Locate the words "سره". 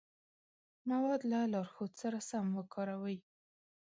2.01-2.19